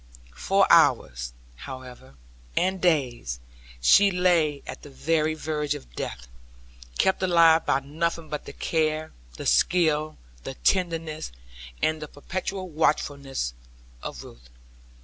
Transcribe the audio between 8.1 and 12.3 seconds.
but the care, the skill, the tenderness, and the